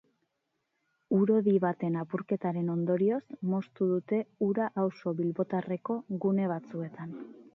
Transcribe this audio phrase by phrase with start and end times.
[1.17, 3.19] Ur-hodi baten apurketaren ondorioz
[3.51, 7.17] moztu dute ura auzo bilbotarreko gune batzuetan.